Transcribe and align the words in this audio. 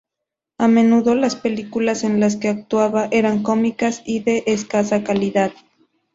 A 0.57 0.67
menudo 0.67 1.13
las 1.13 1.35
películas 1.35 2.03
en 2.03 2.19
las 2.19 2.35
que 2.35 2.47
actuaba 2.47 3.07
eran 3.11 3.43
cómicas 3.43 4.01
y 4.03 4.21
de 4.21 4.41
escasa 4.47 5.03
calidad. 5.03 5.51